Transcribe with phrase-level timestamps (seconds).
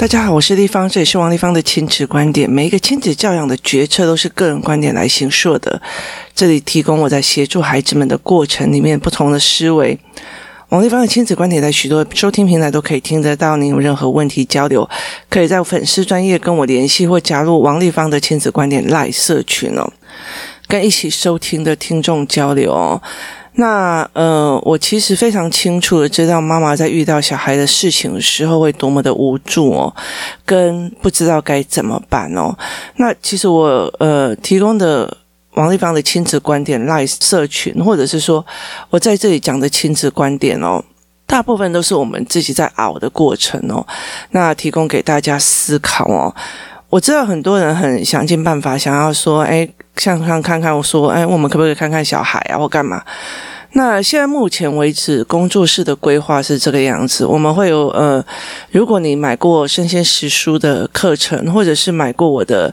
[0.00, 2.48] 大家好，我是丽芳，这里是王立芳的亲子观点。
[2.48, 5.78] 每一个亲子教养的决策都是个人观点来形塑的。
[6.34, 9.98] 这里提供我在协助孩子们的过程里面不同的思维。
[10.70, 13.58] 王立芳的亲子观点在许多收听平台都可以听得到。
[13.58, 14.88] 您有任何问题交流，
[15.28, 19.92] 可以在粉丝专业跟我联系，或加入王立芳的亲子观点赖社群哦，
[20.66, 23.02] 跟一起收听的听众交流哦。
[23.54, 29.94] 那呃，我其实非常清楚的知道，妈妈在遇到小孩的事情的时候会多么的无助哦，
[30.46, 32.56] 跟不知道该怎么办哦。
[32.96, 35.16] 那其实我呃提供的
[35.54, 38.44] 王立芳的亲子观点 Live 社群，或者是说
[38.88, 40.82] 我在这里讲的亲子观点哦，
[41.26, 43.84] 大部分都是我们自己在熬的过程哦。
[44.30, 46.34] 那提供给大家思考哦。
[46.90, 49.68] 我知道很多人很想尽办法，想要说，哎。
[49.96, 53.02] 想想看看，我说，哎，我们可不可以看看小孩啊，或干嘛？
[53.72, 57.26] 那现在目前为止，工作室的规划是这个样子。
[57.26, 58.24] 我们会有呃，
[58.70, 62.72] 如果你买过生鲜食书的课程，或者是买过我的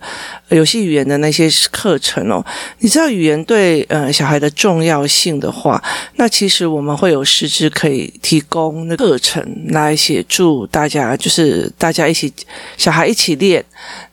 [0.50, 2.44] 游戏语言的那些课程哦，
[2.80, 5.82] 你知道语言对呃小孩的重要性的话，
[6.16, 12.34] 那其实我们会有师资可以提供那课程来协助大家，就是大家一起
[12.78, 13.64] 小孩一起练，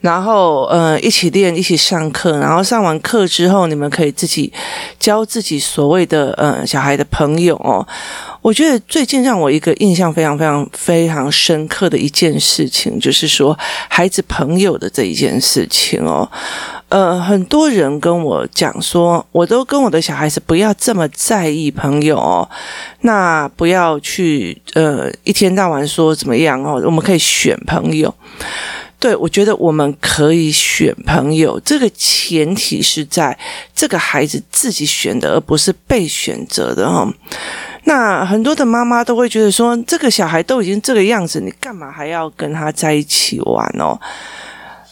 [0.00, 4.52] 然后呃一起练，一起上课，然后上完课之后，你们可以自己
[4.98, 6.62] 教自己所谓的呃。
[6.74, 7.86] 小孩的朋友哦，
[8.44, 16.30] 我觉得最近让我一个印象非常非常非常深刻的一件事情，就是说孩子朋友的这一件事情哦。
[16.90, 22.46] 呃，很多人跟我讲说，我都跟我的小孩子不要这么在意朋友哦，
[23.00, 28.14] 那不要去呃一天到晚说怎么样哦，我们可以选朋友。
[29.00, 33.36] 对，我觉得我们可以选朋友，这个前提是在
[33.74, 37.10] 这个孩子自己选的，而不是被选择的哈。
[37.84, 43.98] 那很多的妈妈都会觉得说，这个小孩都已经这个样子，你干嘛还要跟他在一起玩哦？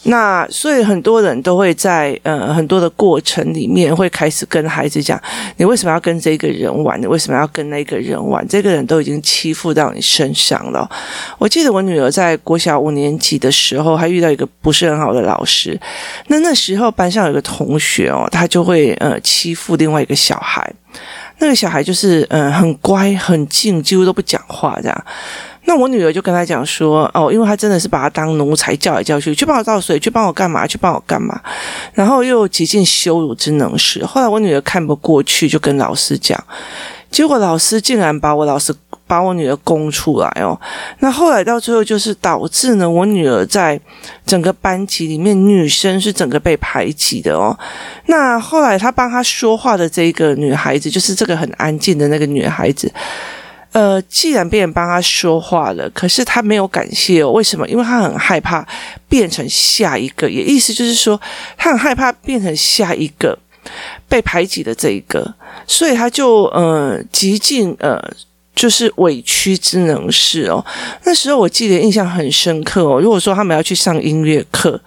[0.04, 5.20] 那所以很多人都会在呃很多的过程里面会开始跟孩子讲，
[5.58, 7.00] 你为什么要跟这个人玩？
[7.00, 8.44] 你为什么要跟那个人玩？
[8.48, 10.90] 这个人都已经欺负到你身上了。
[11.38, 15.78] 我记得我女儿在国小五年级的时候，还遇到一个不是很好的老师。
[16.26, 20.68] 那那时候班上有一个同学哦，他就会呃欺负另外一个小孩。
[21.42, 25.04] 那个小孩就是嗯、很乖很静，几乎都不讲话这样。
[25.64, 31.40] 那我女儿就跟他讲说，哦，因为他真的是把他当奴才叫来叫去，去帮我倒水，去帮我干嘛，去帮我干嘛，
[31.94, 34.06] 然后又极尽羞辱之能事。
[34.06, 36.42] 后来我女儿看不过去，就跟老师讲，
[37.10, 38.72] 结果老师竟然把我老师
[39.12, 40.58] 把我女儿供出来哦。
[41.00, 43.78] 那后来到最后就是导致呢，我女儿在
[44.24, 47.54] 整个班级里面，女生是整个被排挤的哦。
[48.06, 52.90] 那后来她帮她说话的这个女孩子，就是这个很安静的那个女孩子。
[53.72, 57.30] 呃，既然别人帮他说话了，可是他没有感谢哦。
[57.32, 57.68] 为什么？
[57.68, 58.66] 因为他很害怕
[59.10, 61.20] 变成下一个，也意思就是说，
[61.58, 63.38] 他很害怕变成下一个
[64.08, 65.34] 被排挤的这一个，
[65.66, 68.02] 所以他就呃极尽呃。
[68.54, 70.64] 就是委屈之能事哦。
[71.04, 73.00] 那时候我记得印象很深刻哦。
[73.00, 74.80] 如果说他们要去上音乐课，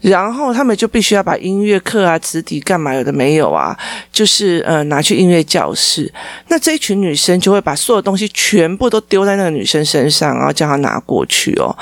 [0.00, 3.76] 然后他们就必须要把音乐课啊、词底干嘛有的没有啊，
[4.12, 6.12] 就是呃拿去音乐教室。
[6.48, 11.76] 那这一群女生就会把所有东西全部都丢在那个女生身上，然后叫她拿过去哦。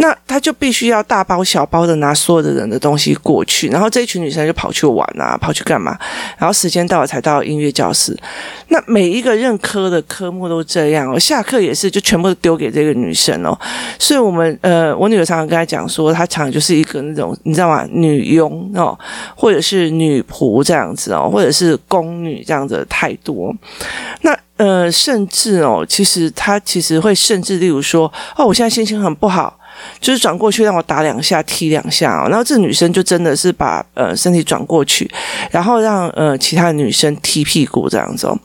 [0.00, 5.98] 那他就必须要大包小包的拿所有的人的东西过去，然后这一群女生就跑去玩啊，跑去干嘛？
[6.38, 8.16] 然后时间到了才到音乐教室。
[8.68, 13.54] 那每一个任科的科目都这样哦，下课也是就全部都丢给这个女生哦。
[13.98, 17.86] 所以我们呃，我女儿常常跟她讲说，她常常就是一个那种你知道吗？
[17.92, 18.98] 女佣哦，
[19.36, 23.54] 或者是女仆这样子哦，或者是宫女这样子的态度。
[24.22, 29.59] 那呃，甚至哦，其实她其实会甚至例如说，哦，我现在心情很不好。
[30.00, 35.10] 就是转过去让我打两下踢两下哦，然后这女生就真的是把呃身体转过去，
[35.50, 38.38] 然后让呃其他女生踢屁股这样子哦。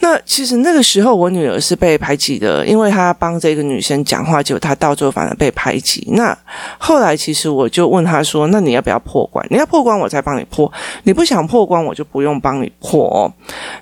[0.00, 6.06] 那其实那个时候，我女儿是被排挤的，因为她帮这个女生讲话，结果她到最后反而被排挤。
[6.12, 6.36] 那
[6.78, 9.44] 后来，其实我就问她说：“那你要不要破关？
[9.50, 10.70] 你要破关，我再帮你破；
[11.02, 13.32] 你不想破关，我就不用帮你破哦。”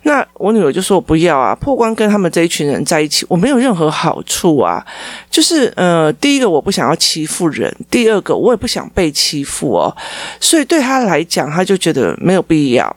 [0.05, 4.85] 那我女儿就说：“我不要啊，破关跟他们这一群人在一起，我没有任何好处啊。
[5.31, 9.95] 就是呃，第一个我不想要欺负人，第二个我也不想被欺负哦。
[10.41, 12.97] 所以对她来讲，她就觉得没有必要。”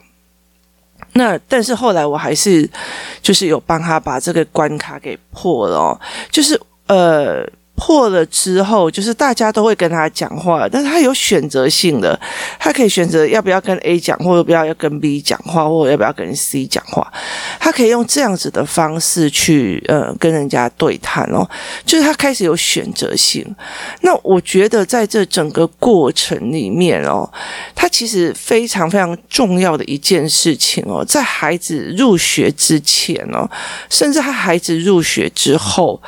[1.13, 2.69] 那但是后来我还是
[3.21, 5.99] 就是有帮他把这个关卡给破了，
[6.31, 7.45] 就是呃
[7.79, 12.19] 破了之后，就是大家都会跟他讲话，但是他有选择性的，
[12.59, 17.11] 他可以选择要不要跟 A 讲，或者不要要跟 B 讲话，或者要不要跟 C 讲话，
[17.57, 21.49] 他可以用这样子的方式去呃跟人家对谈哦，
[21.85, 23.45] 就是他开始有选择性。
[24.01, 27.27] 那我觉得在这整个过程里面哦，
[27.73, 33.49] 他其实非常非常重要的一件事情哦，在孩子入学之前哦，
[33.89, 36.01] 甚至他孩子入学之后。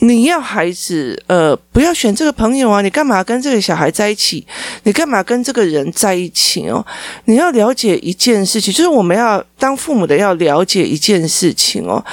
[0.00, 2.80] 你要孩子，呃，不要选这个朋友啊！
[2.80, 4.46] 你干嘛跟这个小孩在一起？
[4.84, 6.84] 你干嘛跟这个人在一起哦？
[7.24, 12.04] 你要了解一件事情，就是我们要当父母的要了解一件事情哦。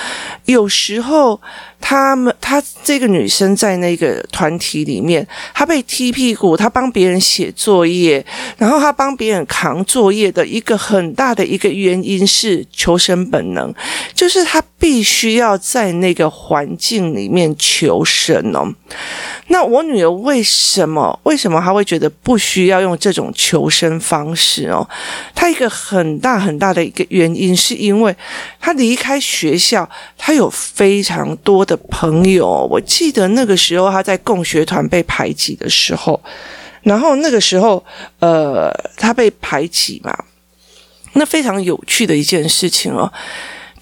[0.46, 1.40] 有时候。
[1.88, 8.26] 他们，她这个女生在那个团体里面，她被踢屁股，她帮别人写作业，
[8.58, 13.72] 然后她帮别人扛作业的一个很大的一个原因是求生本能，
[14.16, 18.74] 就是她必须要在那个环境里面求生哦。
[19.50, 21.20] 那我女儿为什么？
[21.22, 24.90] 为什么她会觉得不需要用这种求生方式哦？
[25.36, 28.16] 她一个很大很大的一个原因，是因为
[28.60, 32.68] 她离开学校，她有非常多的朋友。
[32.70, 36.20] 我记得那个时候他在共学团被排挤的时候，
[36.84, 37.84] 然后那个时候，
[38.20, 40.18] 呃，他被排挤嘛，
[41.14, 43.12] 那非常有趣的一件事情哦。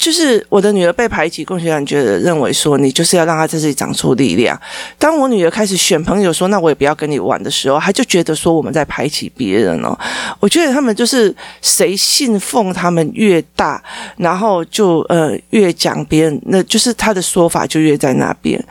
[0.03, 4.59] 就是我的女儿被排挤，共学长觉得认为说，你就是要让她在这里长出力量。
[4.97, 9.97] 当我女儿开始选朋友说，那我也不要跟你玩的时候，她就觉得说我们在排挤别人哦。
[10.41, 13.81] 我觉得他们就是谁信奉他们越大，
[14.17, 18.61] 然后就呃越讲别人，那就是他的说法就越在那边。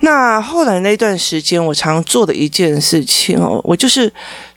[0.00, 4.12] 那后来那段时间，我常做的一件事情哦，我就是。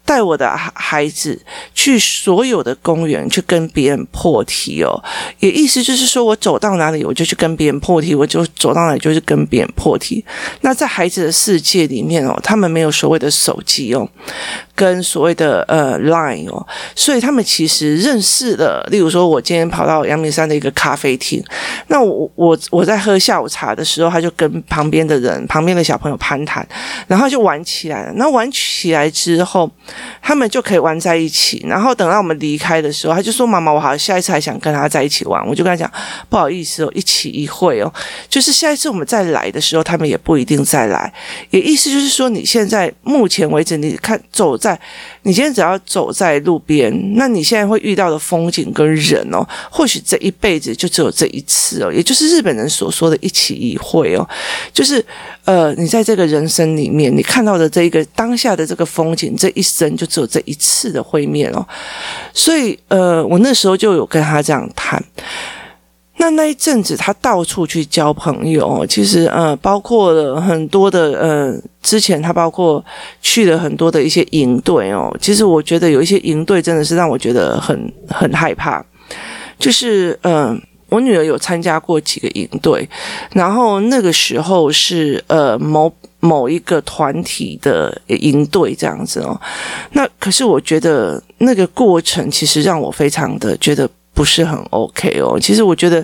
[0.05, 1.39] 带我的孩子
[1.73, 5.03] 去所有的公园去跟别人破题哦，
[5.39, 10.23] 也意思就是说我走到哪里我就去跟别人破题，我就走到哪里就是跟别人破题。
[10.61, 14.07] 那在孩子的世界里面哦，他们没有所谓的手机哦。
[14.75, 18.85] 跟所谓的呃 Line 哦，所以他们其实认识了。
[18.91, 21.41] 例如说，我今天跑到阳明山的一个咖啡厅，
[21.87, 26.67] 那我我我在喝下午茶的时候，他就跟旁边的人、旁边的小朋友攀谈，
[27.07, 28.11] 然后就玩起来了。
[28.17, 29.71] 那玩起来之后，
[30.21, 31.65] 他们就可以玩在一起。
[31.65, 35.89] 然后等到我们离开的时候，他就说：“妈妈，我好像下一次还想跟他在一起玩。”我就跟他讲
[36.27, 37.93] ：“不好意思哦，一起一会哦，
[38.27, 41.13] 就是下一次我们再来的时候，他们也不一定再来。
[41.51, 44.79] 也意思就是说，你现在目前为止，你看走。”在
[45.21, 54.27] 你今天只要走在路边，那你现在会遇到的风景跟人哦，或许这一辈子就只有这一次哦，也就是日本人所说的一期一会哦，
[54.73, 55.03] 就是
[55.43, 61.63] 呃，你在这个人生里面，你看到的这一个当下的这个风景，这一生就只有这一次的会面哦，
[62.33, 65.03] 所以呃，我那时候就有跟他这样谈。
[66.17, 71.53] 那那一阵子，他到处去交朋友，其实呃，包括了很多的呃，
[71.83, 72.83] 之前他包括
[73.21, 75.15] 去了很多的一些营队哦。
[75.19, 78.83] 其实我觉得有一些营队真的是让我觉得很很害怕。
[79.59, 80.57] 就是呃，
[80.89, 82.87] 我女儿有参加过几个营队，
[83.33, 89.39] 然后那个时候是呃某某一个团体的营队这样子哦。
[89.91, 93.87] 那可是我觉得那个过程其实让我非常的觉得。
[94.15, 96.03] 不是很 OK 哦，其实我觉得，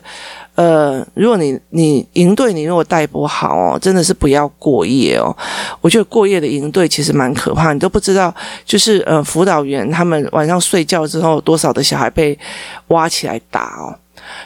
[0.55, 5.35] 呃，如果你你营队你如果带不好哦，真的是不要过夜哦。
[5.79, 8.31] 我觉得过夜的营队其实蛮可怕，你都不知道，
[8.65, 12.37] 就是呃，辅导员他们晚上睡觉之后，多少的小孩被
[12.89, 13.95] 挖起来打哦。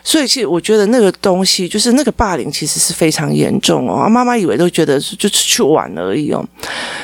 [0.04, 4.08] 所以，其实我觉得那个东西，就是那个霸凌，其实是非常严重哦。
[4.10, 6.46] 妈妈以为都觉得就是去玩而已哦。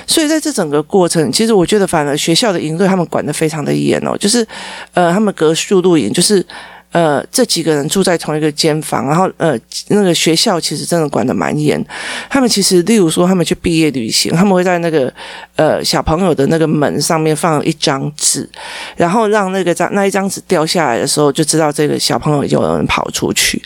[0.06, 4.18] 所以，在这整个过程，其实我觉得，反而学校的营队他们管得非常的严哦。
[4.18, 4.46] 就是，
[4.94, 6.46] 呃，他们隔宿露营，就是。
[6.92, 9.58] 呃，这几个人住在同一个间房，然后呃，
[9.88, 11.84] 那个学校其实真的管得蛮严。
[12.30, 15.12] 他们其实，例如说，他们去毕业旅行，他们会在那个
[15.56, 18.50] 呃小朋友的那个门上面放一张纸，
[18.96, 23.62] 然后让那个张那一张纸掉下来的时候，就知道这个小朋友有人跑出去。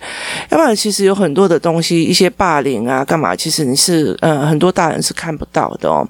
[0.49, 3.35] 要不然，其实有很多的东西，一些霸凌啊，干嘛？
[3.35, 6.07] 其实你是呃很多大人是看不到的哦。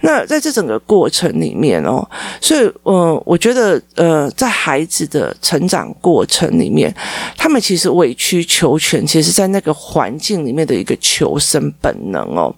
[0.00, 2.06] 那在这整个过程里面哦，
[2.40, 6.94] 所以呃，我觉得呃，在孩子的成长过程城里面，
[7.38, 12.54] 他们其实委曲求全，其实在那个环境里面的一个求生本能哦。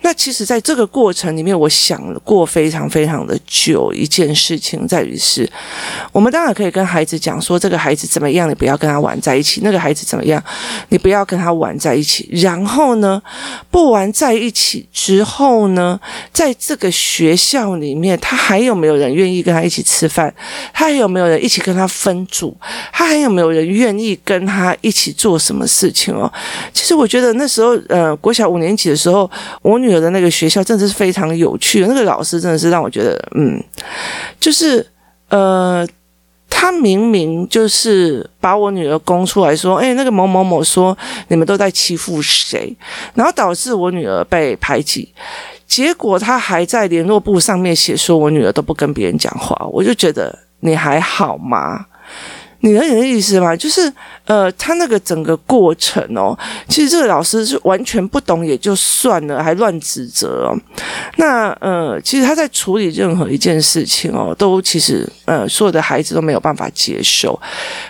[0.00, 3.92] 那其实，在这个过程里面，我想过非常非常的久。
[3.92, 5.50] 一件事情在于是，
[6.12, 10.42] 我们当然可以跟孩子讲说，这个孩子怎么样，你不要跟他玩在一起；那个孩子怎么样，
[10.88, 12.28] 你不要跟他玩在一起。
[12.32, 13.20] 然后呢，
[13.70, 16.00] 不玩在一起之后呢，
[16.32, 20.32] 在这个学校里面，他还有没有人愿意跟他一起吃饭？
[20.72, 22.56] 他还有没有人一起跟他分组？
[22.92, 26.32] 他还有没有人愿意跟他一起做什么事情哦？
[26.72, 29.30] 其实我觉得那时候，呃，国小五年级的时候，
[29.62, 33.62] 我女儿的那个学校真的是非常有趣，那个老师真的是让我觉得，嗯，
[34.38, 34.86] 就是
[35.28, 35.86] 呃。
[36.52, 40.96] 他明明就是把我女儿供出来说，哎，那个某某某说
[41.28, 42.76] 你们都在欺负谁，
[43.14, 45.08] 然后导致我女儿被排挤，
[45.66, 51.86] 结果他还在联络簿上面写说我女儿都不跟别人讲话，我就觉得你还好吗？
[52.62, 53.56] 你能有点意思吗？
[53.56, 53.90] 就是，
[54.26, 56.38] 呃，他那个整个过程哦，
[56.68, 60.56] 其实这个老师是完全不懂也就算了，还乱指责哦。
[61.16, 67.38] 那呃，其实他在处理任何一件事情哦，都其实呃，所有的孩子都没有办法接受。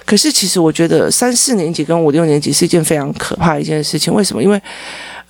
[0.07, 4.15] 可是其实我觉得三四年级跟五六年级是一件非常可怕的一件事情。
[4.15, 4.41] 为什么？
[4.41, 4.63] 因为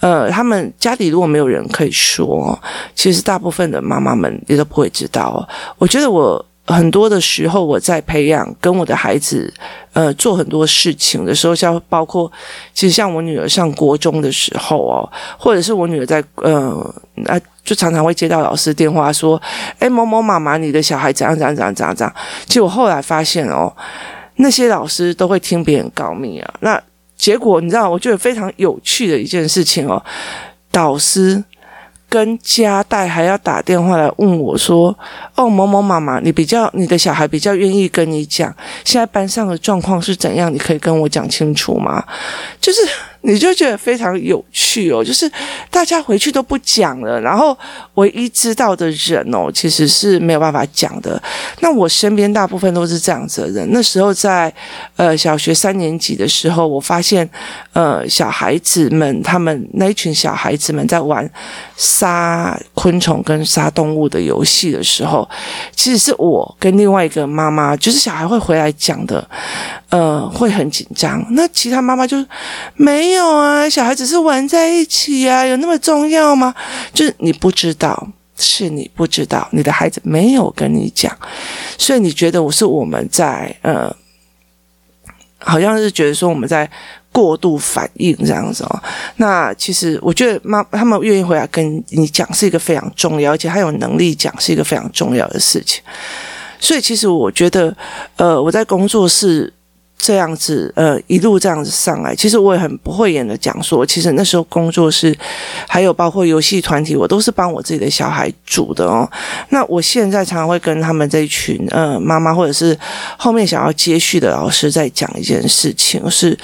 [0.01, 2.59] 呃，他们家里如果没有人可以说，
[2.95, 5.49] 其实大部分的妈妈们也都不会知道。
[5.79, 6.45] 我觉得我。
[6.71, 9.53] 很多的时候，我在培养跟我的孩子，
[9.93, 12.31] 呃，做很多事情的时候，像包括，
[12.73, 16.95] 其实像我女儿上国中的时候哦，或者是我女儿在，呃，
[17.27, 19.41] 啊，就常常会接到老师电话说，
[19.81, 22.15] 诶，某某妈妈，你的小孩怎样怎样怎样怎样怎样。
[22.47, 23.73] 其实我后来发现哦，
[24.37, 26.55] 那些老师都会听别人告密啊。
[26.61, 26.81] 那
[27.17, 30.03] 结果你知道，我觉得非常有趣的一件事情哦，
[30.71, 31.43] 导师。
[32.11, 34.95] 跟家带还要打电话来问我说
[35.37, 40.53] ：“哦，某某妈妈，你比较你的小孩比较愿意跟你讲，现在班上的状况是怎样？
[40.53, 42.05] 你可以跟我讲清楚吗？”
[42.61, 42.81] 就是。
[43.23, 45.31] 你就觉得非常有趣哦，就是
[45.71, 47.57] 大家回去都不讲了，然后
[47.95, 51.23] 唯一知道的人哦，其实是没有办法讲的。
[51.61, 53.69] 那我身边大部分都是这样子的人。
[53.73, 54.51] 那时候在
[54.97, 57.29] 呃小学三年级的时候，我发现
[57.75, 61.31] 呃小孩子们他们那一群小孩子们在玩
[61.77, 65.29] 杀昆虫跟杀动物的游戏的时候，
[65.77, 69.29] 其实是我跟另外一个妈妈，就是小孩会回来讲的，
[69.91, 71.23] 呃，会很紧张。
[71.33, 72.17] 那其他妈妈就
[72.77, 73.10] 没。
[73.11, 76.55] 没有啊，小孩只是玩在一起啊，有那么重要吗？
[76.95, 81.13] 就是你不知道，是你不知道，你的孩子没有跟你讲，
[81.77, 83.93] 所以你觉得我是我们在呃，
[85.39, 86.71] 好像是觉得说我们在
[87.11, 88.83] 过度反应这样子哦。
[89.17, 95.83] 那其实我觉得妈他们愿意回来跟你讲是一个非常重要，而且他有能力讲是一个非常重要的事情。
[96.61, 97.77] 所以其实我觉得，
[98.15, 99.53] 呃，我在工作室。
[100.03, 105.17] 这样子，呃，一路这样子上来，其实我也很不讳言的讲说，其实那时候工作室，
[105.69, 109.09] 还有包括游戏团体，我都是帮我自己的小孩组的哦。
[109.51, 112.77] 那我现在常常会跟他们这一群，呃，妈妈或者是
[113.19, 116.37] 后面想要接续的老师在讲一件事情是。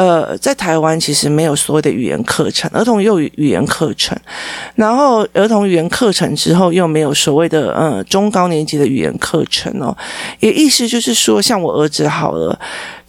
[0.00, 4.16] 呃，在台湾其实没有所谓的语言课程，儿童幼语语言课程，
[4.74, 9.94] 然后儿童语言课程之后又没有所谓的呃中高年级的语言课程哦，
[10.38, 12.58] 也意思就是说，像我儿子好了。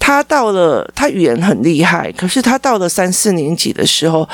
[0.04, 4.28] 他到了，他语言很厉害，可是他到了三四年级的时候，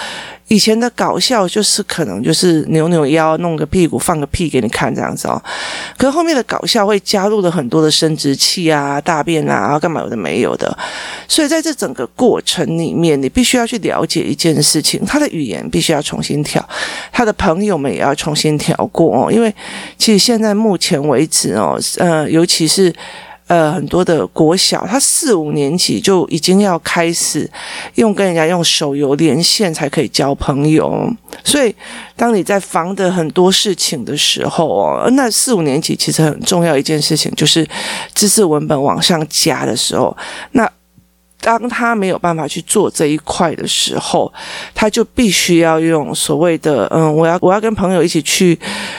[0.48, 5.40] 以前的搞笑就是可能就是扭扭腰、弄个屁股、放个屁给你看这样子哦。
[5.98, 10.76] 可是后面的搞笑会加入了很多的生殖器啊、大便啊，干嘛有的没有的。
[11.28, 16.66] 所以在这整个过程里面，你必须要去了解一件事情：他的语言必须要重新调，
[17.12, 19.30] 他的朋友们也要重新调过哦。
[19.30, 19.54] 因为
[19.98, 22.96] 其实现在目前为止哦，呃，尤其是。
[23.48, 27.50] 呃，很多的国小，他四五年级就已经要开始
[27.96, 31.10] 用跟人家用手游连线才可以交朋友，
[31.44, 31.74] 所以
[32.16, 37.68] 当你在防的很多事情的时候哦，那四五年级其实很重要一件事情就是
[38.14, 40.16] 知识文本往上加的时候，
[40.52, 40.70] 那。
[41.40, 44.32] 当他没有办法去做这一块的时候，
[44.74, 48.58] 他就必须要用所谓的嗯，我要我要跟朋友一起去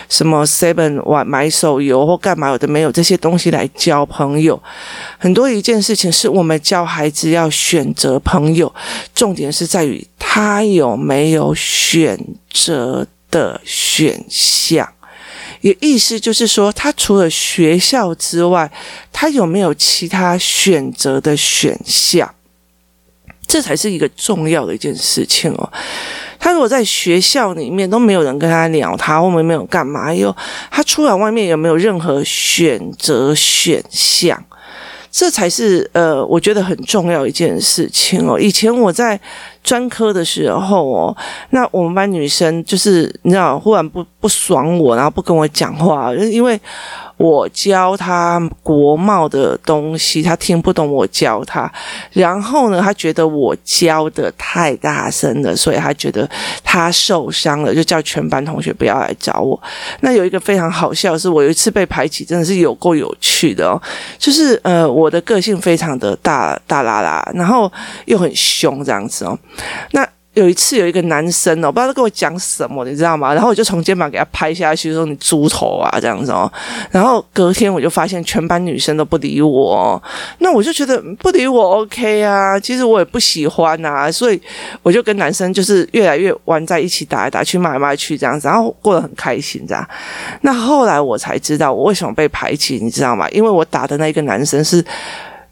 [0.09, 4.61] 什么 Seven 玩买手游或干嘛，有的没有这些东西来交朋友。
[5.19, 8.73] 很多一件事情是我们教孩子要选择朋友，
[9.15, 12.19] 重点是在于他有没有选
[12.51, 14.89] 择的选项。
[15.61, 18.71] 也意思就是说，他除了学校之外，
[19.13, 22.35] 他有没有其他选择的选项？
[23.47, 25.73] 这才是一个重要的一件事情哦。
[26.39, 30.15] 他如果在学校里面都没有人跟他聊他，他后面没有干嘛？
[30.15, 30.35] 又
[30.71, 34.45] 他出来外面有没有任何选择选项？
[35.11, 38.39] 这才是呃，我觉得很重要一件事情哦。
[38.39, 39.19] 以前我在
[39.69, 41.15] 专科的时候哦，
[41.51, 46.59] 那我们班女生就是你知道，忽然不不爽我，然后不跟我讲话，就是因为
[47.19, 51.71] 我教他国贸的东西，他听不懂我教他。
[52.13, 56.27] 然后呢，他觉得我教的太大声了，所以他觉得
[56.65, 59.61] 他受伤了，就叫全班同学不要来找我。
[60.01, 63.81] 那有一个非常好笑是，我有一次被排挤，真的是有够有趣的哦。
[64.17, 67.71] 就是呃，我的个性非常的大大啦啦，然后
[68.07, 69.39] 又很凶这样子哦。
[69.91, 70.09] 那
[70.39, 73.35] 有一次有一个男生哦，不知道他跟我讲什么，你知道吗？
[73.35, 76.51] 然后我就从肩膀给他拍下去，说你猪头啊这样子哦。
[76.93, 80.01] 然后隔天我就发现全班女生都不理我，
[80.39, 84.41] 那我就觉得不理我 OK 啊，其实我也不喜欢啊，所以
[84.83, 89.85] 我就跟男生就是越来越玩在一起，打来打去，骂来骂去这样子，然后过得很开心这样。
[90.43, 93.29] 那后来我才知道我为什么被排挤，你知道吗？
[93.31, 94.85] 因为我打的那个男生是。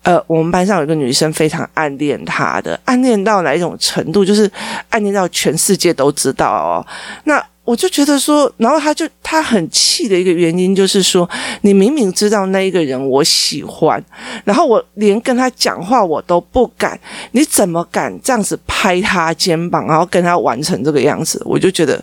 [0.06, 4.25] 呃，我们班上有一个女生非常暗恋他的，暗恋到哪一种程度？
[4.25, 4.48] 就是
[4.88, 6.86] 暗恋到全世界都知道哦。
[7.25, 11.28] 那我就觉得说，然后他就他很气的一个原因就是说，
[11.62, 14.00] 你明明知道那一个人我喜欢，
[14.44, 16.96] 然后我连跟他讲话我都不敢，
[17.32, 21.42] 你怎么敢这样子拍他肩膀，然后跟他玩成这个样子？
[21.44, 22.00] 我就觉得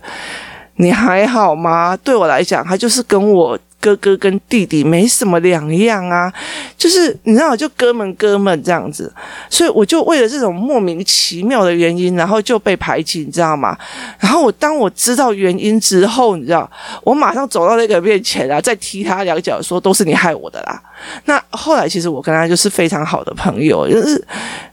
[0.75, 1.95] 你还好吗？
[2.03, 3.57] 对我来讲，他就是跟我。
[3.83, 6.31] 哥哥跟弟弟没什么两样啊，
[6.77, 9.11] 就是你知道，就哥们哥们这样子，
[9.49, 13.77] 所以我就为了这种莫名其妙的原因，然后就被排挤，你知道吗？
[14.19, 16.71] 然后我当我知道原因之后，你知道，
[17.03, 20.81] 我马上走到那个面前啊，再踢他两脚，说都是你害我的啦。
[21.25, 24.25] 那后来其实我跟他就是非常好的朋友，就是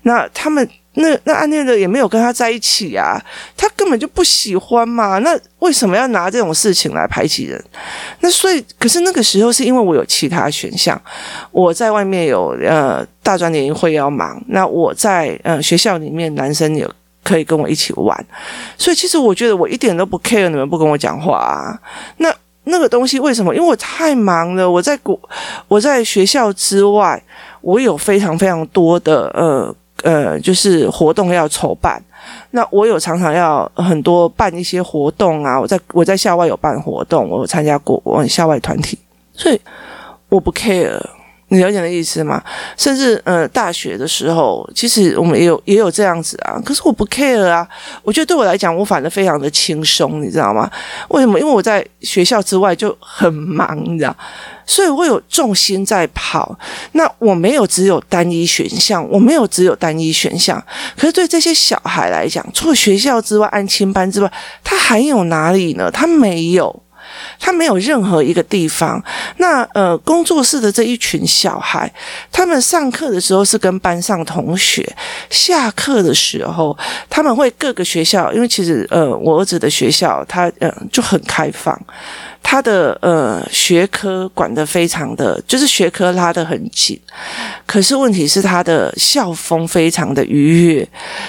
[0.02, 0.68] 那他们。
[1.00, 3.20] 那那暗恋的也没有跟他在一起啊，
[3.56, 5.18] 他根本就不喜欢嘛。
[5.18, 7.62] 那为什么要拿这种事情来排挤人？
[8.20, 11.00] 那所以，可是那个时候是因为我有其他选项，
[11.50, 16.90] 我在外面有呃大专联谊会要忙，那我在呃学校里面男生有
[17.22, 18.26] 可以跟我一起玩，
[18.76, 21.78] 所以其实我觉得我一点都不 care 你们不跟我讲话啊。
[22.18, 23.54] 那那个东西为什么？
[23.54, 25.18] 因为我太忙了，我在国
[25.68, 27.22] 我在学校之外，
[27.60, 29.74] 我有非常非常多的呃。
[30.02, 32.02] 呃，就是活动要筹办，
[32.50, 35.60] 那我有常常要很多办一些活动啊。
[35.60, 38.98] 我在我在校外有办活动，我有参加过我校外团体，
[39.32, 39.60] 所以
[40.28, 41.00] 我不 care。
[41.50, 42.42] 你了解的意思吗？
[42.76, 46.60] 甚至呃，大学的时候，其实我们也有也有这样子啊。
[46.64, 47.66] 可是我不 care 啊。
[48.02, 50.70] 我觉得对我来讲，我反而非常的轻松，你知道吗？
[51.08, 51.38] 为什么？
[51.40, 54.16] 因为我在学校之外就很忙，你知道。
[54.64, 56.56] 所以我有重心在跑，
[56.92, 60.64] 那我没有只有单一选项，我没有只有单一选项。
[60.96, 65.90] 可是对这些小孩来讲，除了学校之外，安亲班之外，他还有哪里呢？
[65.90, 66.82] 他没有，
[67.38, 69.02] 他没有任何一个地方。
[69.36, 71.92] 那呃，工作室的这一群小孩，
[72.30, 74.84] 他们上课的时候是跟班上同学，
[75.30, 76.76] 下课的时候
[77.08, 81.78] 他们会各个学校，因为其实呃，我儿子的学校他呃就很开放。
[82.42, 86.98] 他的呃学科管得非常的，就是学科拉得很紧，
[87.64, 90.88] 可是问题是他的校风非常的愉悦，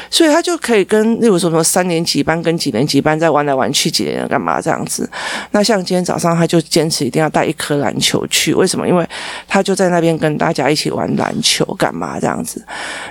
[0.09, 5.07] 所以他就可以跟例如说什么三年级班跟几年级班在玩来玩去，几年干嘛这样子。
[5.51, 8.87] 那像今天早上他就坚持一定要带一颗篮球去，为什么？
[8.87, 9.07] 因为
[9.47, 12.65] 他就在那边跟大家一起玩篮球干嘛这样子。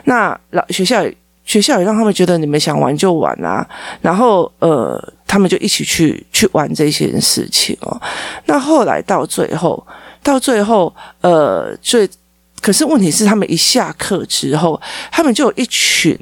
[0.04, 1.04] 那老学校
[1.44, 3.66] 学校也让他们觉得你们想玩就玩啊，
[4.00, 5.12] 然后呃。
[5.30, 8.02] 他们就一起去去玩这些事情哦。
[8.46, 9.86] 那后来到最后，
[10.24, 12.10] 到最后，呃，最
[12.60, 16.18] 可是问题是，他们一下课之后，他们就有一群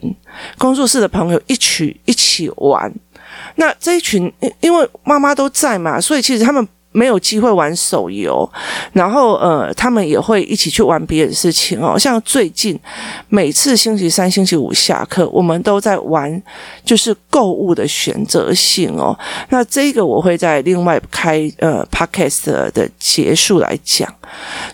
[0.59, 2.93] 工作室的朋友一起一起玩。
[3.55, 6.69] 那这一群，因为妈妈都在嘛，所以其实他们。
[6.91, 8.49] 没有机会玩手游，
[8.93, 11.99] 然后呃，他们也会一起去玩别的事情哦。
[11.99, 12.79] 像最近
[13.29, 16.43] 每次星期三、星期五下课，我们都在玩，
[16.85, 19.17] 就是购物的选择性哦。
[19.51, 24.13] 那这个我会在另外开呃 podcast 的结束来讲。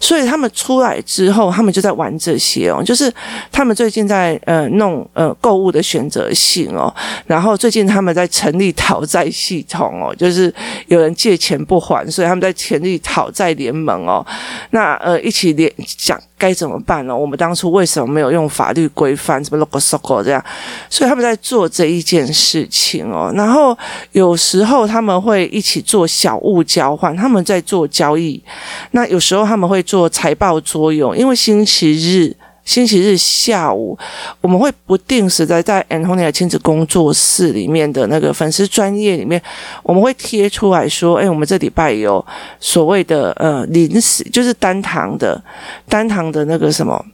[0.01, 2.83] 所以他们出来之后，他们就在玩这些哦。
[2.83, 3.13] 就是
[3.53, 6.93] 他们最近在呃弄呃购物的选择性哦。
[7.27, 10.53] 然后最近他们在成立讨债系统哦，就是
[10.87, 12.04] 有人借钱不还。
[12.11, 14.25] 所以他们在成立讨债联盟哦，
[14.71, 17.17] 那呃一起联讲该怎么办呢？
[17.17, 20.45] 我们当初为什么没有用法律规范什么 logo logo 这样？
[20.89, 23.33] 所以他们在做这一件事情哦。
[23.35, 23.77] 然后
[24.13, 28.43] 有时候他们会一起做小物交换，他们在做交易。
[28.91, 32.37] 那有时候他们会做财报作用，因为星期日。
[32.65, 33.97] 星期日下午，
[34.41, 39.41] 我们会不定时的在 Anthony 的亲子工作室里面的那个粉丝专页里面，
[39.83, 42.25] 我们会贴出来说：“哎，我们这礼拜有
[42.59, 45.43] 所谓的呃临时，就是单堂的
[45.89, 47.05] 单堂的那个什么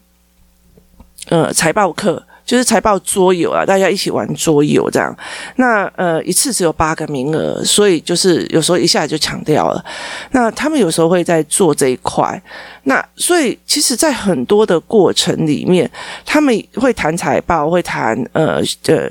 [1.29, 5.17] 呃财报课。”就是财报桌游啊，大家一起玩桌游这样。
[5.55, 9.85] 那呃，一次只有八个名额，所以就是有时候一下就抢掉了。
[10.33, 12.43] 那他们有时候会在做这一块。
[12.83, 15.89] 那所以其实，在很多的过程里面，
[16.27, 19.09] 他们会谈财报，会谈呃呃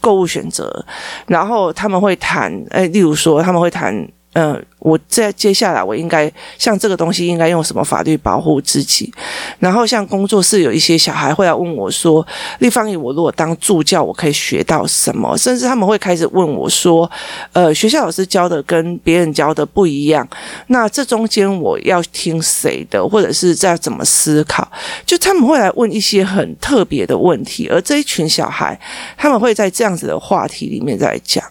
[0.00, 0.84] 购物选择，
[1.28, 3.94] 然后他们会谈，哎，例如说他们会谈，
[4.32, 4.60] 呃。
[4.84, 9.14] 我在接下来，我应该像这个东西应该用什么法律保护自己？
[9.60, 12.26] 然后像工作室有一些小孩会来问我说
[12.58, 17.08] ：“立方体，我如果当助教，我可以学到什么？”甚至他们会开始问我说
[17.54, 20.26] ：“呃，学校老师教的跟别人教的不一样，
[20.66, 24.68] 那这中间我要听谁的，或者是在怎么思考？”
[25.06, 28.76] 就他们会来问一些很特别的问题，而这一群小孩
[29.16, 31.44] 他们会在这样子的话题里面在讲。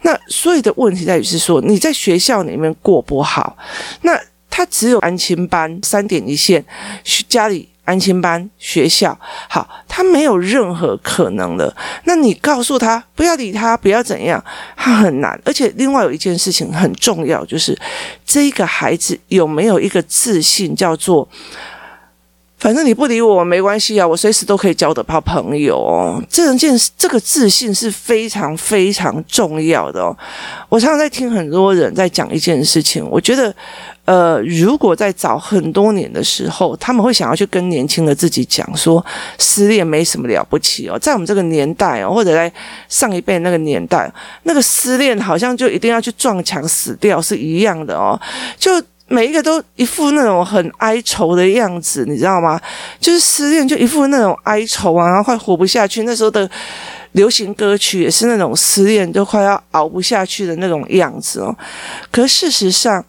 [0.00, 2.74] 那所有的问题在于是说你在学校里面。
[2.80, 3.56] 过不好，
[4.02, 6.64] 那他只有安心班三点一线，
[7.28, 11.74] 家里安心班学校好，他没有任何可能了。
[12.04, 14.42] 那你告诉他不要理他，不要怎样，
[14.76, 15.38] 他很难。
[15.44, 17.78] 而且另外有一件事情很重要，就是
[18.24, 21.28] 这个孩子有没有一个自信，叫做。
[22.62, 26.22] 反正你不理我没关系啊，我随时都可以交得到朋友哦。
[26.30, 30.16] 这件这个自信是非常非常重要的哦。
[30.68, 33.52] 我常常在听很多人在讲一件事情，我觉得，
[34.04, 39.04] 呃，如果在早很多年的时候，他们会想要去跟年轻的自己讲说，
[39.40, 40.96] 失恋没什么了不起哦。
[40.96, 42.52] 在我们这个年代哦，或者在
[42.88, 44.08] 上一辈那个年代，
[44.44, 48.16] 那个失恋好像就一定要去撞墙死掉是一样的哦，
[48.56, 48.70] 就。
[49.12, 52.58] 每一个都一副那种很哀愁的样子，你知道吗？
[52.98, 56.04] 就是失恋就一副那种哀愁啊，然后快活不下去。
[56.04, 56.50] 那时候的
[57.12, 61.54] 流行歌曲也是那种失恋就快要熬不下去的那种样子哦。
[62.10, 63.04] 可事实上，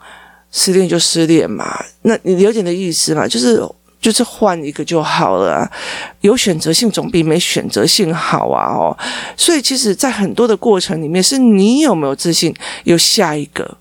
[0.51, 3.25] 失恋就失恋嘛，那你了解的意思嘛？
[3.25, 3.65] 就是
[4.01, 5.71] 就是换一个就好了啊，
[6.19, 8.75] 有选择性总比没选择性好啊！
[8.75, 8.97] 哦，
[9.37, 13.77] 所以其实，在很多的过程里面，是你有没有自信，有下一个。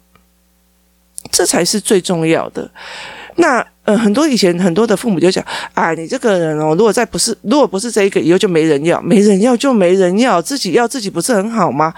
[1.33, 2.71] 这才是最重要的。
[3.35, 11.93] 那呃，很多以前很多的父母就讲：“啊，你这个人哦，如果再不是，如果不是这一个，以后就没人要，没人要就没人要，自己要自己不是很好吗？”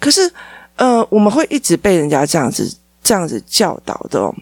[0.00, 0.32] 可是，
[0.76, 4.34] 呃，我们会一直被人家这样子这样子教导的哦。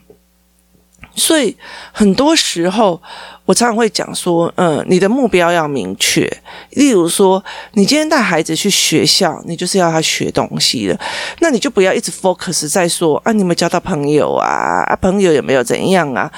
[1.17, 1.57] 所以
[1.91, 3.03] 很多时候。
[3.47, 6.27] 我常常会讲说，嗯，你的目标要明确。
[6.71, 10.99] 例如说，你今天带孩子去学校，你就是要他学东西的，
[11.41, 14.83] 那你就不要一直 focus 在说啊，你有没有交到朋友啊？
[14.87, 16.31] 啊，朋友有没有怎样啊？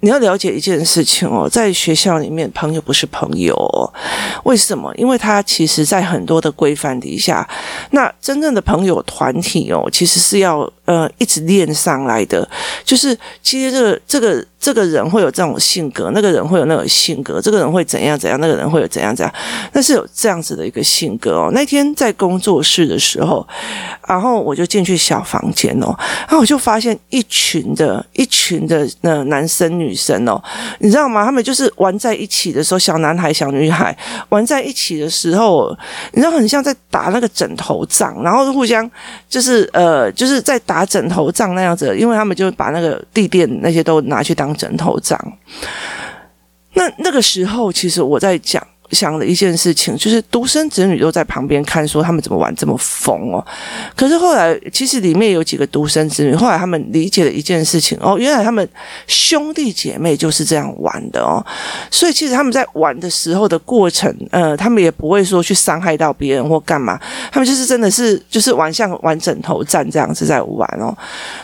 [0.00, 3.92] 你要了解一件事情哦，在学校里面，朋友不是朋友哦。
[4.44, 4.90] 为什么？
[4.96, 7.46] 因为他其实在很多的规范底下，
[7.90, 12.48] 那真正的朋友团体哦，其实是要呃一直练上来的。
[12.84, 16.42] 就是其实这个这个这个人会有这种性格，那个人。
[16.54, 19.34] 会有那种性格，这个人会怎样怎样，那个人会有怎样怎样，
[19.72, 21.50] 那是有这样子的一个性格哦。
[21.52, 23.44] 那天在工作室的时候，
[24.06, 30.40] 然后我就进去小房间哦，然后我就发现一群的一群的那男生女生哦，
[30.78, 31.24] 你知道吗？
[31.24, 33.96] 他们就是玩在一起的时候，小男孩小女孩
[34.28, 35.76] 玩在一起的时候，
[36.12, 38.88] 你知道很像在打那个枕头仗，然后互相
[39.28, 45.18] 就是呃就是在打枕头仗那样子，因为他们就把那个地垫那些都拿去当枕头仗。
[46.74, 48.66] 那那个时候，其实我在讲。
[48.90, 53.44] 想的一件事情，就是独生子女都在旁边看，说他们怎么玩这么疯哦。
[53.96, 58.68] 可是后来，其实里面有几个独生子女，后来他们理解了一件事情哦，原来他们
[59.06, 61.44] 兄弟姐妹就是这样玩的哦。
[61.90, 67.00] 所以其实他们在玩的时候的过程，呃，他们也不会说去伤害到别人或干嘛，
[67.32, 70.96] 他们就是真的是就是玩像玩枕头战这样子在玩哦。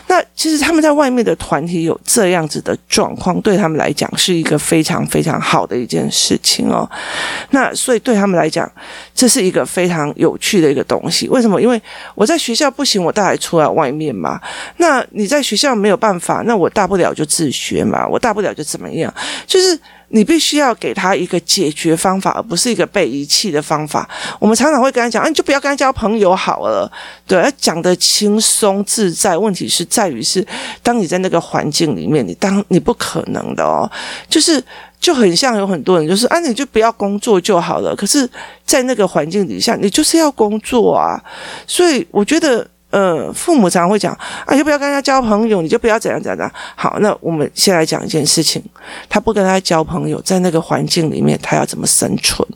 [0.07, 6.89] 那其实他们在外面的团体有这样子的状况，对他们来讲是一个非常非常好的一件事情哦。
[7.51, 8.69] 那所以对他们来讲，
[9.13, 11.27] 这是一个非常有趣的一个东西。
[11.29, 11.61] 为什么？
[11.61, 11.81] 因为
[12.15, 14.39] 我在学校不行，我带孩子出来外面嘛。
[14.77, 18.07] 那你在学校没有办法，那我大不了就自学嘛。
[18.07, 19.13] 我大不了就怎么样？
[19.45, 24.09] 就是你必须要给他一个解决方法，而不是一个被遗弃的方法。
[24.39, 26.91] 我们常常会跟他讲，啊，你就不要跟他交朋友好了。
[27.25, 29.37] 对，讲得轻松自在。
[29.37, 30.45] 问题是在于是，
[30.83, 33.89] 当你在那个环境里面，你当你不可能的哦，
[34.29, 34.63] 就是。
[35.01, 37.95] 就很像有很多人就是啊，你就不要工作就好了。
[37.95, 38.29] 可是，
[38.63, 41.19] 在那个环境底下，你就是要工作啊。
[41.65, 46.51] 所以，我觉得，呃，父母常常会讲啊，就不要跟他交朋友，你就不要怎样怎样。
[46.75, 48.63] 好，那我们先来讲一件事情：
[49.09, 52.47] 他不跟他交朋友，在那个环境里面，他要怎么生存？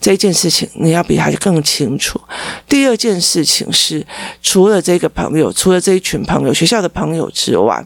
[0.00, 2.20] 这一件事情，你要比他更清楚。
[2.68, 4.06] 第二件事情是，
[4.40, 7.84] 除了这个朋友，除了这一群朋友，学校的朋友之外。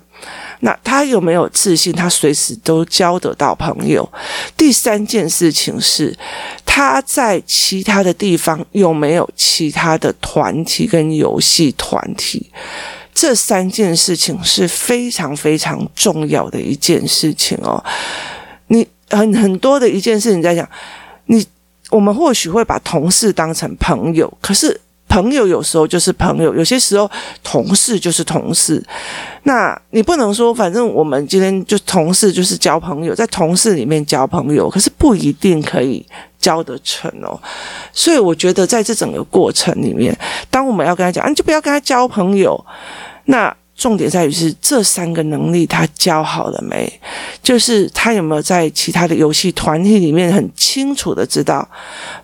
[0.60, 1.92] 那他有没有自信？
[1.92, 4.08] 他随时都交得到朋友。
[4.56, 6.16] 第三件事情是，
[6.64, 12.50] 他在其他的地方有没有其他的团体跟游戏团体？
[13.12, 17.84] 这三件事情是非常非常重要的一件事情哦。
[18.68, 20.66] 你很很多的一件事情在讲，
[21.26, 21.46] 你
[21.90, 24.80] 我们或许会把同事当成朋友，可是。
[25.08, 27.10] 朋友有时候就是朋友，有些时候
[27.42, 28.82] 同事就是同事。
[29.44, 36.04] 那你不能说，反正我们今天就同事就是交朋友，在同事里面交朋友，可是不一定可以
[36.38, 37.38] 交得成哦。
[37.92, 40.16] 所以我觉得在这整个过程里面，
[40.50, 42.64] 当我们要跟他讲，啊，你就不要跟他交朋友，
[43.26, 43.54] 那。
[43.76, 46.90] 重点在于是这三个能力他教好了没？
[47.42, 51.68] 就是他有没有在其他的游戏团体里面很清楚的知道，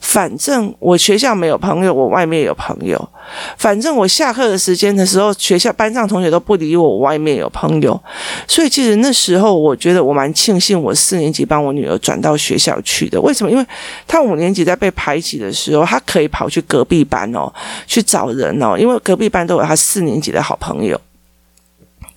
[0.00, 3.08] 反正我学校没有朋友，我外面有朋友。
[3.56, 8.00] 反正我下课的时间的时候，学校班上同学都不理我，我外面有朋友。
[8.48, 13.20] 所以其实那时候我觉得我蛮庆幸，我四年级帮我女儿转到学校去的。
[13.20, 13.50] 为什么？
[13.50, 13.64] 因为
[14.06, 17.52] 她五年级在被排挤的时候，她可以跑去隔壁班哦，
[17.86, 21.00] 去找人哦，因为隔壁班都有她四年级的好朋友。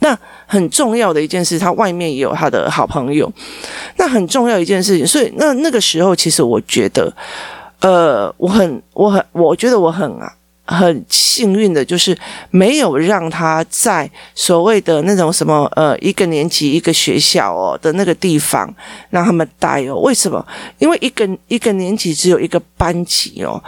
[0.04, 3.32] 那很重要的一件事，他外面也有他的好朋友。
[3.96, 7.12] 那很重要一件事情，所以那那个时候，其实我觉得，
[7.80, 10.28] 呃，我很，我很，我觉得我很啊。
[10.66, 12.18] 很幸运的，就是
[12.50, 18.74] 没有让他在所谓的那种什么呃一个年级一个学校哦的那个地方
[19.10, 19.96] 让他们待哦。
[20.00, 20.46] 为什么？
[20.80, 23.62] 因为一个一个年级只有一个班级哦，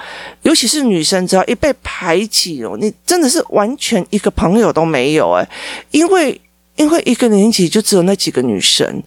[0.43, 5.45] 尤其是女生，只要一被排挤哦，你真的是完全一个朋友都没有诶。
[5.91, 6.39] 因为
[6.77, 9.03] 因为一个年级就只有那几个女生，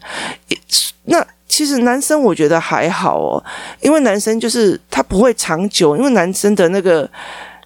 [1.05, 3.43] 那其实男生我觉得还好哦，
[3.81, 7.11] 因为男生就是他不会长久，因为男生的那个。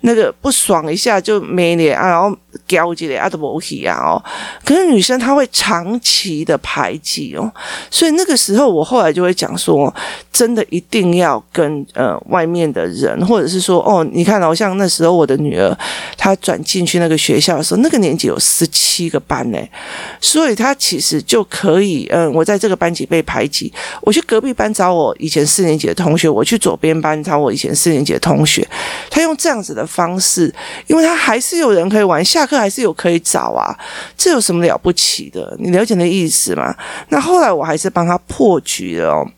[0.02, 2.36] 那个不爽一下就没脸啊，然后
[2.66, 4.22] 交起来啊都不起啊哦。
[4.64, 7.50] 可是女生她会长期的排挤哦，
[7.90, 9.92] 所以那个时候我后来就会讲说，
[10.32, 15.76] 真的一定要跟呃外面的人，或者是说哦，你看哦，像那时候我的女儿
[16.16, 19.58] 她转进去那个学校的时候，那个年级有十七个班呢，
[20.20, 28.66] 所以她其实就可以嗯、我在这个班级被排挤，我去隔壁班找我以前四年级的同学，我去左边班找我以前四年级的同学，
[29.08, 29.86] 她用这样子的。
[29.92, 30.52] 方式，
[30.86, 33.76] 因为他还是有人可以玩，下课还是有可以找啊，
[34.16, 35.54] 这有什么了不起的？
[35.58, 36.74] 你了解那意思吗？
[37.10, 39.28] 那后来我还是帮他破局了哦。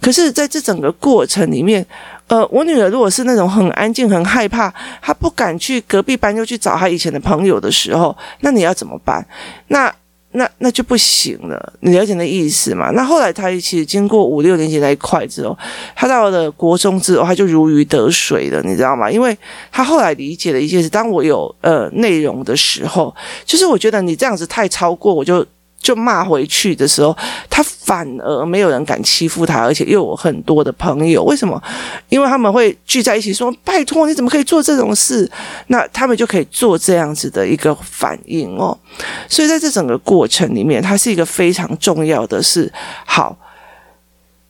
[0.00, 1.84] 可是，在这整个过程里面，
[2.26, 9.26] 呃，我女儿如果是那种很安静、很害怕，她不敢去隔壁班，又去找她以前的朋友的时候，那你要怎么办？
[9.68, 9.90] 那。
[10.34, 12.90] 那那就不行了，你了解那意思嘛？
[12.90, 15.56] 那后来他其实经过五六年级那一块之后，
[15.96, 19.10] 他到了国中之后，他就如鱼得水了，你知道吗？
[19.10, 19.36] 因为
[19.72, 25.44] 他后来理解了一些事，当我有呃内容的时候，就是我觉得你这样子太超过，我就。
[25.84, 27.14] 就骂回去的时候，
[27.50, 31.22] 他反而没有人敢欺负他，而且又有很多的朋友。
[31.24, 31.62] 为什么？
[32.08, 35.30] 因为他们会聚在一起说：“拜托，你怎么可以做这种事？”
[35.68, 38.76] 那他们就可以做这样子的一个反应哦。
[39.28, 42.72] 所以在这整个过程里面，它是一个非常重要的事。
[43.04, 43.36] 好，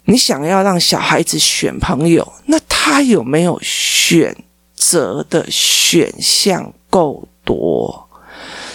[0.04, 4.36] 你想要让小孩子选朋友，那他有没有选
[4.76, 8.08] 择的选项够多？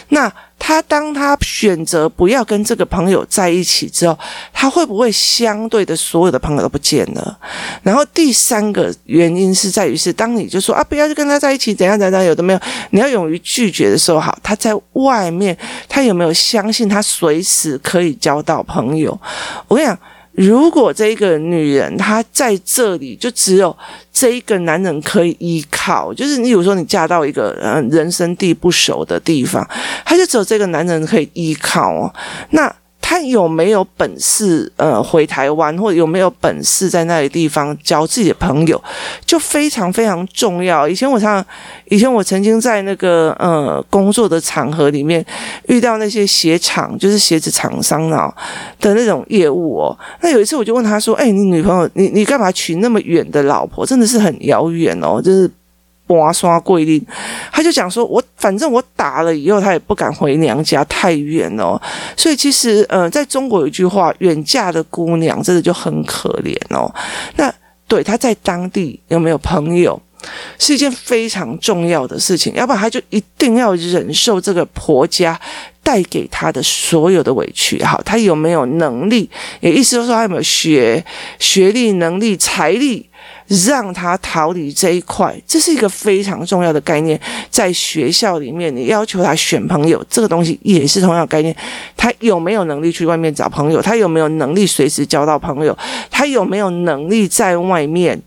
[0.09, 0.29] 那？
[0.69, 4.15] 他当他选择不要跟这个朋友在一起之后，
[4.53, 7.39] 他会不会相对的所有的朋友都不见了？
[7.81, 12.59] 然后第三个原因是在于是，当你就说啊，不要去跟他在一起，怎样怎样，有的没有，
[12.91, 19.19] 你要勇于拒绝的时候，好，他在外面，他有没有相信他随时可以交到朋友？
[19.67, 19.97] 我跟你讲。
[20.31, 23.75] 如果这个女人她在这里，就只有
[24.11, 29.67] 这一个男人可以依靠，就是你比如说你嫁到一个嗯人生地不熟的地方，
[30.05, 32.13] 她就只有这个男人可以依靠哦，
[32.51, 32.73] 那。
[33.09, 34.71] 他有没有本事？
[34.77, 38.79] 呃，回台湾或者有没有本事在那里地方交自己的朋友，
[39.25, 40.87] 就非常非常重要。
[40.87, 41.43] 以前我常，
[41.85, 45.25] 以前我曾经在那个呃工作的场合里面
[45.69, 48.31] 遇到那些鞋厂，就是鞋子厂商啊
[48.79, 49.97] 的那种业务哦。
[50.21, 53.83] 那有一次我就问他说：“哎，你女朋友，你你干嘛娶那么远的老婆？
[53.83, 55.49] 真的是很遥远哦，就是。”
[56.09, 57.05] 刮刷桂林，
[57.51, 61.79] 他就讲说：“我反正我打了以后，他也不敢回娘家，太远哦。
[62.17, 66.91] 所以其实，呃，在中国有一句话，远嫁的姑娘真的就很可怜哦。
[67.35, 67.53] 那
[67.87, 70.01] 对他在当地有没有朋友，
[70.57, 72.51] 是一件非常重要的事情。
[72.55, 75.39] 要不然，他就一定要忍受这个婆家
[75.83, 77.83] 带给他的所有的委屈。
[77.83, 79.29] 好，他有没有能力？
[79.59, 81.05] 也意思就是说，他有没有学
[81.37, 83.05] 学历、能力、财力？”
[83.49, 87.19] 让他逃离这一块，这是一个非常重要的概念。
[87.49, 91.55] 在学校里面，你要求他选朋友，这个东西也是同样概念。
[91.97, 93.81] 他有没有能力去外面找朋友？
[93.81, 95.75] 他有没有能力随时交到朋友？
[96.11, 98.19] 他有没有能力在外面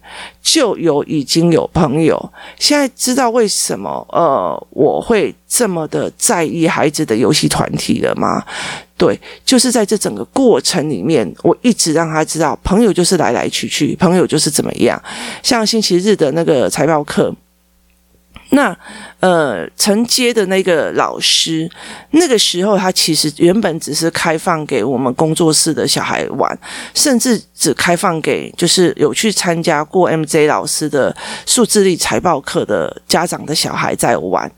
[0.42, 2.32] 就有已经有朋友？
[2.58, 8.42] 现在知道为什么呃我会这么的在意孩子的游戏团体了吗？
[9.02, 15.02] 对，就是在这整个过程里面，我一直让他知道，朋友就是来来去去，朋友就是怎么样。
[15.42, 17.34] 像星期日的那个财报课，
[18.50, 18.76] 那
[19.18, 21.68] 呃承接的那个老师，
[22.12, 26.56] 那个时候他其实原本只是开放给我们工作室的小孩玩，
[26.94, 31.12] 甚至只开放给就是有去参加过 MJ 老师的
[31.44, 34.48] 数字力财报课的家长的小孩在玩，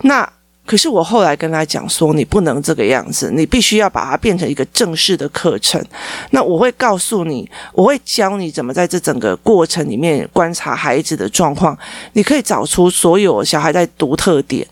[0.00, 0.28] 那。
[0.66, 5.82] 可是我后来跟他讲说，你不能这个样子，你必须要把它变成一个正式的课程。
[6.30, 11.78] 那我会告诉你，我会教你怎么在这整个过程里面观察孩子的状况，
[12.14, 14.66] 你可以找出所有小孩在独特点。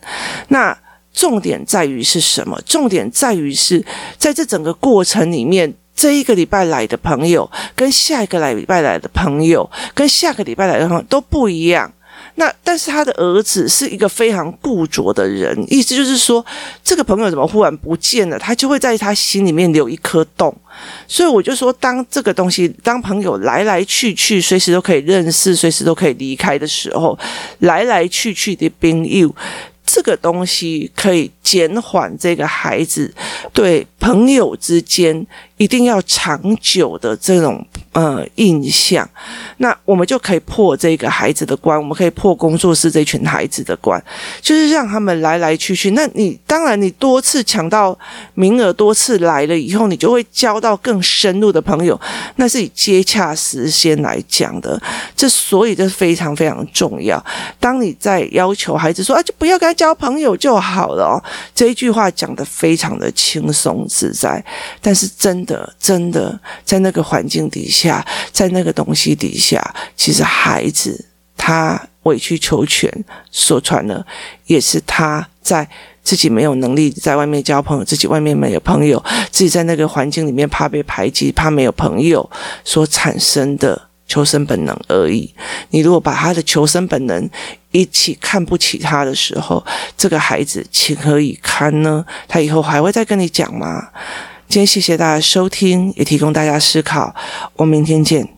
[0.48, 0.76] 那
[1.12, 2.61] 重点在于是什么？
[2.66, 3.85] 重点在于是
[4.18, 11.92] 在这整个过程里面，这一个礼拜来的朋友，跟下一个来礼拜来的朋友，跟下个礼拜来的朋友都不一样。
[12.36, 16.44] 那但是他的儿子是一个非常固着的人，意思就是说，
[16.82, 20.52] 这个朋友怎么忽然不见了，他就会在他心里面留一颗洞。
[21.06, 27.16] 所以我就说，当这个东西，当朋友来来去去，随时都可以认识，随时都可以离开的时候，
[27.60, 29.32] 来来去去的朋友，
[29.86, 33.14] 这个东西可以减缓这个孩子
[33.52, 35.24] 对朋友之间
[35.56, 37.66] 一定要长久的这种。
[37.94, 39.08] 呃，印象，
[39.58, 44.02] 那我们就可以破这个孩子的关，我们可以破工作室这群孩子的关，
[44.40, 45.92] 就是让他们来来去去。
[45.92, 47.96] 那你当然，你多次抢到
[48.34, 51.96] 名额，多次来了以后，你就会交到更深入的朋友，
[52.34, 54.82] 那是以接洽时间来讲的。
[55.14, 57.24] 这所以这非常非常重要。
[57.60, 61.22] 当你在要求孩子说啊，就不要跟他交朋友就好了哦，
[61.54, 64.44] 这一句话讲得非常的轻松自在，
[64.82, 67.74] 但是真的真的在那个环境底下。
[67.74, 71.04] 下在那个东西底下，其实孩子
[71.37, 72.88] 他委曲求全，
[73.33, 74.07] 说穿了
[74.46, 75.68] 也是他在
[76.04, 82.30] 自己没有能力在外面交朋友，自己外面没有朋友，自己在那个环境里面怕被排挤，怕没有朋友
[82.64, 85.35] 所产生的求生本能而已。
[85.70, 87.28] 你如果把他的求生本能
[87.72, 89.62] 一起看不起他的时候，
[89.98, 92.07] 这个孩子情何以堪呢？
[92.28, 93.88] 他以后还会再跟你讲吗？
[94.48, 97.14] 今天谢谢大家收听，也提供大家思考。
[97.54, 98.28] 我们明天见。